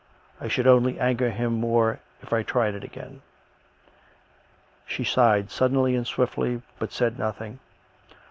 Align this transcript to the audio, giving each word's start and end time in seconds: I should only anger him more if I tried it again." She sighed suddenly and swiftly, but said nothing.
I 0.39 0.47
should 0.47 0.65
only 0.65 0.99
anger 0.99 1.29
him 1.29 1.53
more 1.59 1.99
if 2.23 2.33
I 2.33 2.41
tried 2.41 2.73
it 2.73 2.83
again." 2.83 3.21
She 4.87 5.03
sighed 5.03 5.51
suddenly 5.51 5.95
and 5.95 6.07
swiftly, 6.07 6.63
but 6.79 6.91
said 6.91 7.19
nothing. 7.19 7.59